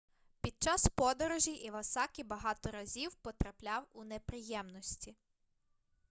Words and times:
під 0.41 0.53
час 0.63 0.87
подорожі 0.87 1.51
івасакі 1.51 2.23
багато 2.23 2.71
разів 2.71 3.15
потрапляв 3.15 3.87
у 3.93 4.03
неприємності 4.03 5.15